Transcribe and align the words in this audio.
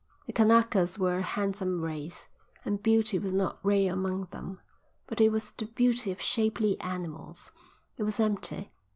The 0.25 0.33
Kanakas 0.33 0.97
were 0.97 1.19
a 1.19 1.21
handsome 1.21 1.83
race, 1.83 2.25
and 2.65 2.81
beauty 2.81 3.19
was 3.19 3.33
not 3.33 3.59
rare 3.61 3.93
among 3.93 4.25
them, 4.31 4.59
but 5.05 5.21
it 5.21 5.29
was 5.31 5.51
the 5.51 5.67
beauty 5.67 6.11
of 6.11 6.19
shapely 6.19 6.79
animals. 6.81 7.51
It 7.97 8.03
was 8.03 8.19
empty. 8.19 8.71